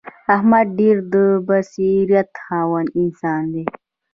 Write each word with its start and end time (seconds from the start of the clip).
احمد 0.35 0.67
ډېر 0.79 0.97
د 1.13 1.15
بصیرت 1.47 2.29
خاوند 2.45 2.89
انسان 3.01 3.43
دی. 3.53 3.63